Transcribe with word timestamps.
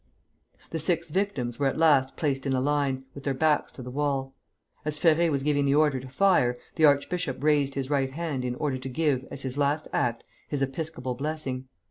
The 0.71 0.79
six 0.79 1.11
victims 1.11 1.59
were 1.59 1.67
at 1.67 1.77
last 1.77 2.17
placed 2.17 2.47
in 2.47 2.53
a 2.53 2.59
line, 2.59 3.05
with 3.13 3.23
their 3.23 3.35
backs 3.35 3.71
to 3.73 3.83
the 3.83 3.91
wall. 3.91 4.33
As 4.83 4.97
Ferré 4.97 5.29
was 5.29 5.43
giving 5.43 5.65
the 5.65 5.75
order 5.75 5.99
to 5.99 6.07
fire, 6.09 6.57
the 6.73 6.85
archbishop 6.85 7.43
raised 7.43 7.75
his 7.75 7.91
right 7.91 8.11
hand 8.11 8.43
in 8.43 8.55
order 8.55 8.79
to 8.79 8.89
give, 8.89 9.27
as 9.29 9.43
his 9.43 9.59
last 9.59 9.87
act, 9.93 10.23
his 10.47 10.63
episcopal 10.63 11.13
blessing. 11.13 11.67